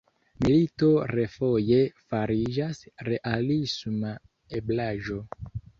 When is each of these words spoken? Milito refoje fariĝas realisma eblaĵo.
Milito 0.45 0.87
refoje 1.11 1.77
fariĝas 2.07 2.83
realisma 3.11 4.19
eblaĵo. 4.63 5.25